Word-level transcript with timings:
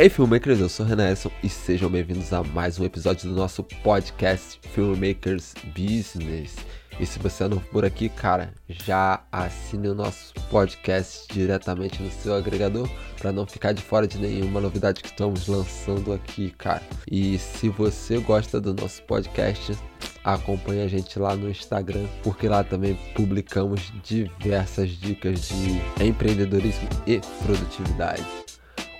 Ei, 0.00 0.08
filmmakers, 0.08 0.60
eu 0.60 0.68
sou 0.68 0.86
o 0.86 0.88
Renan 0.88 1.10
Edson 1.10 1.28
e 1.42 1.48
sejam 1.48 1.90
bem-vindos 1.90 2.32
a 2.32 2.40
mais 2.44 2.78
um 2.78 2.84
episódio 2.84 3.28
do 3.28 3.34
nosso 3.34 3.64
podcast 3.64 4.60
Filmmakers 4.72 5.54
Business. 5.76 6.54
E 7.00 7.04
se 7.04 7.18
você 7.18 7.42
é 7.42 7.48
novo 7.48 7.66
por 7.72 7.84
aqui, 7.84 8.08
cara, 8.08 8.54
já 8.68 9.20
assine 9.32 9.88
o 9.88 9.96
nosso 9.96 10.34
podcast 10.50 11.26
diretamente 11.32 12.00
no 12.00 12.12
seu 12.12 12.32
agregador 12.36 12.88
para 13.18 13.32
não 13.32 13.44
ficar 13.44 13.72
de 13.72 13.82
fora 13.82 14.06
de 14.06 14.18
nenhuma 14.18 14.60
novidade 14.60 15.02
que 15.02 15.08
estamos 15.08 15.48
lançando 15.48 16.12
aqui, 16.12 16.50
cara. 16.50 16.82
E 17.10 17.36
se 17.36 17.68
você 17.68 18.18
gosta 18.18 18.60
do 18.60 18.72
nosso 18.72 19.02
podcast, 19.02 19.76
acompanhe 20.22 20.82
a 20.82 20.86
gente 20.86 21.18
lá 21.18 21.34
no 21.34 21.50
Instagram, 21.50 22.06
porque 22.22 22.46
lá 22.46 22.62
também 22.62 22.96
publicamos 23.16 23.92
diversas 24.04 24.90
dicas 24.90 25.48
de 25.48 26.04
empreendedorismo 26.04 26.88
e 27.04 27.20
produtividade. 27.44 28.47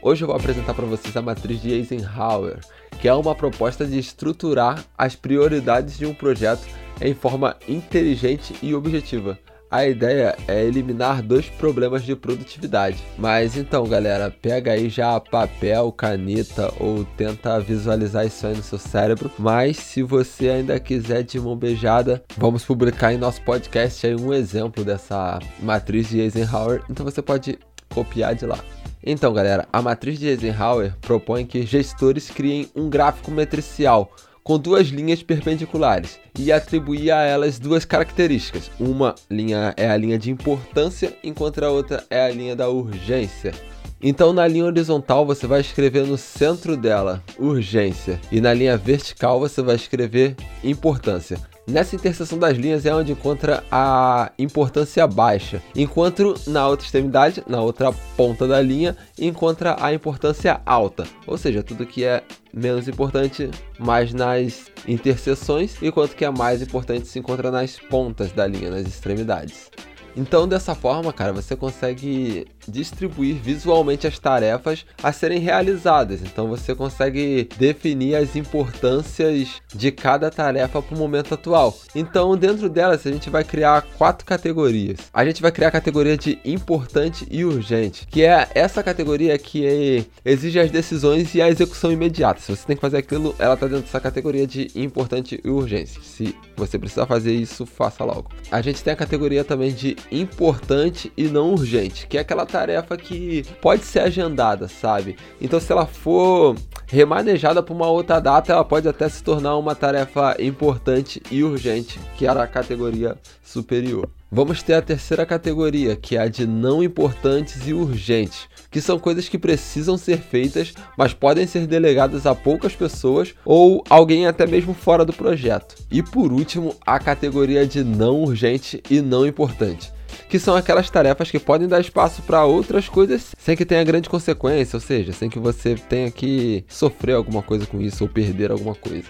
Hoje 0.01 0.23
eu 0.23 0.29
vou 0.29 0.37
apresentar 0.37 0.75
para 0.75 0.87
vocês 0.87 1.17
a 1.17 1.23
matriz 1.23 1.61
de 1.61 1.73
Eisenhower, 1.73 2.61
que 3.01 3.09
é 3.09 3.15
uma 3.15 3.35
proposta 3.35 3.85
de 3.85 3.99
estruturar 3.99 4.85
as 4.97 5.17
prioridades 5.17 5.99
de 5.99 6.07
um 6.07 6.15
projeto 6.15 6.67
em 7.01 7.15
forma 7.15 7.57
inteligente 7.69 8.55
e 8.63 8.75
objetiva. 8.75 9.37
A 9.69 9.87
ideia 9.87 10.37
é 10.47 10.65
eliminar 10.65 11.21
dois 11.21 11.51
problemas 11.51 12.03
de 12.05 12.15
produtividade. 12.15 13.03
Mas 13.19 13.57
então, 13.57 13.87
galera, 13.87 14.31
pega 14.31 14.73
aí 14.73 14.89
já 14.89 15.19
papel, 15.21 15.93
caneta 15.93 16.73
ou 16.79 17.05
tenta 17.05 17.61
visualizar 17.61 18.25
isso 18.25 18.47
aí 18.47 18.57
no 18.57 18.63
seu 18.63 18.79
cérebro. 18.79 19.31
Mas 19.37 19.77
se 19.77 20.03
você 20.03 20.49
ainda 20.49 20.81
quiser 20.81 21.23
de 21.23 21.39
mão 21.39 21.57
beijada, 21.57 22.23
vamos 22.37 22.65
publicar 22.65 23.13
em 23.13 23.19
nosso 23.19 23.43
podcast 23.43 24.07
aí 24.07 24.15
um 24.15 24.33
exemplo 24.33 24.85
dessa 24.85 25.39
matriz 25.61 26.09
de 26.09 26.21
Eisenhower. 26.21 26.83
Então 26.89 27.05
você 27.05 27.21
pode 27.21 27.59
copiar 27.91 28.35
de 28.35 28.47
lá. 28.47 28.59
Então, 29.05 29.33
galera, 29.33 29.67
a 29.73 29.81
matriz 29.81 30.19
de 30.19 30.27
Eisenhower 30.27 30.95
propõe 31.01 31.47
que 31.47 31.65
gestores 31.65 32.31
criem 32.31 32.69
um 32.75 32.91
gráfico 32.91 33.31
matricial 33.31 34.11
com 34.43 34.59
duas 34.59 34.89
linhas 34.89 35.23
perpendiculares 35.23 36.19
e 36.39 36.51
atribuir 36.51 37.11
a 37.11 37.23
elas 37.23 37.59
duas 37.59 37.85
características. 37.85 38.71
Uma 38.81 39.15
linha 39.31 39.75
é 39.77 39.91
a 39.91 39.97
linha 39.97 40.19
de 40.19 40.31
importância, 40.31 41.15
enquanto 41.23 41.63
a 41.63 41.71
outra 41.71 42.03
é 42.09 42.25
a 42.25 42.31
linha 42.31 42.57
da 42.57 42.69
urgência. 42.69 43.53
Então, 44.01 44.33
na 44.33 44.47
linha 44.47 44.65
horizontal, 44.65 45.27
você 45.27 45.47
vai 45.47 45.61
escrever 45.61 46.07
no 46.07 46.17
centro 46.17 46.77
dela 46.77 47.23
urgência, 47.39 48.21
e 48.31 48.41
na 48.41 48.55
linha 48.55 48.77
vertical, 48.77 49.41
você 49.41 49.61
vai 49.61 49.75
escrever 49.75 50.37
importância. 50.63 51.39
Nessa 51.67 51.97
interseção 51.97 52.39
das 52.39 52.57
linhas 52.57 52.87
é 52.87 52.95
onde 52.95 53.13
encontra 53.13 53.63
a 53.71 54.33
importância 54.39 55.07
baixa, 55.07 55.61
enquanto 55.77 56.35
na 56.47 56.67
outra 56.67 56.87
extremidade, 56.87 57.45
na 57.47 57.61
outra 57.61 57.93
ponta 58.17 58.47
da 58.49 58.63
linha, 58.63 58.97
encontra 59.19 59.77
a 59.79 59.93
importância 59.93 60.63
alta, 60.65 61.05
ou 61.27 61.37
seja, 61.37 61.63
tudo 61.63 61.85
que 61.85 62.05
é 62.05 62.23
menos 62.55 62.89
importante 62.89 63.51
mais 63.79 64.15
nas 64.15 64.71
interseções, 64.87 65.77
enquanto 65.83 66.17
que 66.17 66.25
é 66.25 66.31
mais 66.31 66.63
importante 66.63 67.07
se 67.07 67.19
encontra 67.19 67.51
nas 67.51 67.79
pontas 67.79 68.33
da 68.33 68.47
linha, 68.47 68.71
nas 68.71 68.87
extremidades. 68.87 69.71
Então, 70.19 70.49
dessa 70.49 70.75
forma, 70.75 71.13
cara, 71.13 71.33
você 71.33 71.55
consegue 71.55 72.45
distribuir 72.67 73.37
visualmente 73.37 74.05
as 74.05 74.19
tarefas 74.19 74.85
a 75.01 75.13
serem 75.13 75.39
realizadas. 75.39 76.21
Então, 76.23 76.49
você 76.49 76.75
consegue 76.75 77.49
definir 77.57 78.17
as 78.17 78.35
importâncias 78.35 79.63
de 79.73 79.93
cada 79.93 80.29
tarefa 80.29 80.83
para 80.83 80.95
o 80.95 80.99
momento 80.99 81.35
atual. 81.35 81.79
Então, 81.95 82.37
dentro 82.37 82.69
delas, 82.69 83.07
a 83.07 83.13
gente 83.13 83.31
vai 83.31 83.45
criar 83.45 83.87
quatro 83.97 84.27
categorias. 84.27 84.99
A 85.15 85.25
gente 85.25 85.41
vai 85.41 85.53
criar 85.53 85.69
a 85.69 85.73
categoria 85.73 86.19
de 86.19 86.41
importante 86.45 87.25
e 87.31 87.45
urgente, 87.45 88.05
que 88.09 88.25
é 88.25 88.49
essa 88.57 88.83
categoria 88.83 89.39
que 89.39 90.05
exige 90.25 90.59
as 90.59 90.69
decisões 90.69 91.33
e 91.37 91.41
a 91.41 91.49
execução 91.49 91.93
imediata. 91.93 92.41
Se 92.41 92.57
você 92.57 92.67
tem 92.67 92.75
que 92.75 92.83
fazer 92.83 92.97
aquilo, 92.97 93.37
ela 93.39 93.55
está 93.55 93.69
dentro 93.69 93.83
dessa 93.83 94.01
categoria 94.01 94.49
de 94.49 94.69
importante 94.75 95.41
e 95.45 95.49
urgente. 95.49 96.01
Se 96.03 96.35
você 96.57 96.77
precisar 96.77 97.07
fazer 97.07 97.33
isso, 97.33 97.65
faça 97.65 98.05
logo. 98.05 98.33
A 98.51 98.61
gente 98.61 98.83
tem 98.83 98.93
a 98.93 98.97
categoria 98.97 99.45
também 99.45 99.73
de 99.73 99.97
importante 100.11 101.13
e 101.17 101.25
não 101.25 101.53
urgente, 101.53 102.07
que 102.07 102.17
é 102.17 102.21
aquela 102.21 102.47
tarefa 102.47 102.97
que 102.97 103.45
pode 103.61 103.85
ser 103.85 104.01
agendada, 104.01 104.69
sabe? 104.69 105.17
Então, 105.41 105.61
se 105.61 105.71
ela 105.73 105.87
for 105.87 106.57
remanejada 106.87 107.63
para 107.63 107.75
uma 107.75 107.89
outra 107.89 108.21
data, 108.21 108.53
ela 108.53 108.65
pode 108.65 108.89
até 108.89 109.09
se 109.09 109.23
tornar 109.23 109.57
uma 109.57 109.75
tarefa 109.75 110.37
importante 110.41 111.23
e 111.31 111.45
urgente, 111.45 112.01
que 112.17 112.27
era 112.27 112.43
a 112.43 112.47
categoria 112.47 113.17
superior. 113.43 114.09
Vamos 114.31 114.63
ter 114.63 114.75
a 114.75 114.83
terceira 114.83 115.25
categoria, 115.25 115.97
que 115.97 116.15
é 116.15 116.21
a 116.21 116.29
de 116.29 116.47
não 116.47 116.83
importantes 116.83 117.67
e 117.67 117.73
urgentes, 117.73 118.47
que 118.71 118.79
são 118.79 118.99
coisas 118.99 119.27
que 119.27 119.39
precisam 119.39 119.97
ser 119.97 120.19
feitas, 120.19 120.75
mas 120.99 121.15
podem 121.15 121.47
ser 121.47 121.67
delegadas 121.67 122.27
a 122.27 122.35
poucas 122.35 122.77
pessoas 122.77 123.35
ou 123.43 123.83
alguém 123.89 124.27
até 124.27 124.47
mesmo 124.47 124.75
fora 124.75 125.03
do 125.03 125.15
projeto. 125.15 125.77
E 125.91 126.03
por 126.03 126.31
último, 126.31 126.77
a 126.87 126.99
categoria 126.99 127.67
de 127.67 127.83
não 127.83 128.23
urgente 128.23 128.83
e 128.91 129.01
não 129.01 129.27
importante, 129.27 129.91
que 130.29 130.39
são 130.39 130.55
aquelas 130.55 130.91
tarefas 130.91 131.31
que 131.31 131.39
podem 131.39 131.67
dar 131.67 131.81
espaço 131.81 132.23
para 132.23 132.45
outras 132.45 132.89
coisas 132.89 133.35
sem 133.39 133.57
que 133.57 133.65
tenha 133.65 133.83
grande 133.85 134.09
consequência, 134.09 134.77
ou 134.77 134.81
seja, 134.81 135.13
sem 135.13 135.31
que 135.31 135.39
você 135.39 135.75
tenha 135.75 136.11
que 136.11 136.65
sofrer 136.69 137.15
alguma 137.15 137.43
coisa 137.43 137.67
com 137.67 137.81
isso 137.81 138.05
ou 138.05 138.11
perder 138.11 138.51
alguma 138.51 138.75
coisa. 138.75 139.09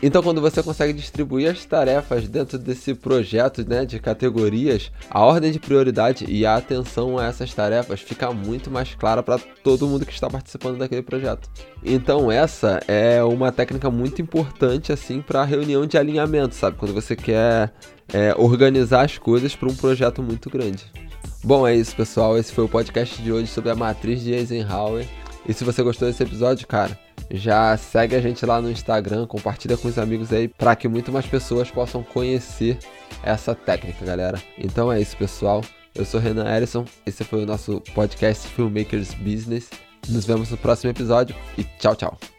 Então, 0.00 0.22
quando 0.22 0.40
você 0.40 0.62
consegue 0.62 0.92
distribuir 0.92 1.50
as 1.50 1.64
tarefas 1.64 2.28
dentro 2.28 2.56
desse 2.56 2.94
projeto 2.94 3.68
né, 3.68 3.84
de 3.84 3.98
categorias, 3.98 4.92
a 5.10 5.24
ordem 5.24 5.50
de 5.50 5.58
prioridade 5.58 6.24
e 6.28 6.46
a 6.46 6.56
atenção 6.56 7.18
a 7.18 7.26
essas 7.26 7.52
tarefas 7.52 8.00
fica 8.00 8.32
muito 8.32 8.70
mais 8.70 8.94
clara 8.94 9.24
para 9.24 9.38
todo 9.38 9.88
mundo 9.88 10.06
que 10.06 10.12
está 10.12 10.30
participando 10.30 10.78
daquele 10.78 11.02
projeto. 11.02 11.50
Então, 11.84 12.30
essa 12.30 12.80
é 12.86 13.22
uma 13.24 13.50
técnica 13.50 13.90
muito 13.90 14.22
importante 14.22 14.92
assim 14.92 15.20
para 15.20 15.42
reunião 15.42 15.84
de 15.84 15.98
alinhamento, 15.98 16.54
sabe? 16.54 16.76
Quando 16.76 16.94
você 16.94 17.16
quer 17.16 17.72
é, 18.12 18.32
organizar 18.36 19.04
as 19.04 19.18
coisas 19.18 19.56
para 19.56 19.68
um 19.68 19.74
projeto 19.74 20.22
muito 20.22 20.48
grande. 20.48 20.84
Bom, 21.42 21.66
é 21.66 21.74
isso, 21.74 21.96
pessoal. 21.96 22.38
Esse 22.38 22.52
foi 22.52 22.64
o 22.64 22.68
podcast 22.68 23.20
de 23.20 23.32
hoje 23.32 23.48
sobre 23.48 23.70
a 23.70 23.74
matriz 23.74 24.22
de 24.22 24.32
Eisenhower. 24.32 25.06
E 25.46 25.52
se 25.52 25.64
você 25.64 25.82
gostou 25.82 26.06
desse 26.06 26.22
episódio, 26.22 26.66
cara 26.68 27.07
já 27.30 27.76
segue 27.76 28.14
a 28.16 28.20
gente 28.20 28.44
lá 28.44 28.60
no 28.60 28.70
Instagram, 28.70 29.26
compartilha 29.26 29.76
com 29.76 29.88
os 29.88 29.98
amigos 29.98 30.32
aí 30.32 30.48
para 30.48 30.74
que 30.74 30.88
muito 30.88 31.12
mais 31.12 31.26
pessoas 31.26 31.70
possam 31.70 32.02
conhecer 32.02 32.78
essa 33.22 33.54
técnica, 33.54 34.04
galera. 34.04 34.42
Então 34.56 34.92
é 34.92 35.00
isso, 35.00 35.16
pessoal. 35.16 35.62
Eu 35.94 36.04
sou 36.04 36.20
Renan 36.20 36.48
Erison, 36.48 36.84
esse 37.04 37.24
foi 37.24 37.42
o 37.42 37.46
nosso 37.46 37.82
podcast 37.94 38.46
Filmmakers 38.48 39.14
Business. 39.14 39.70
Nos 40.08 40.24
vemos 40.24 40.50
no 40.50 40.56
próximo 40.56 40.90
episódio 40.90 41.34
e 41.56 41.64
tchau, 41.64 41.96
tchau. 41.96 42.37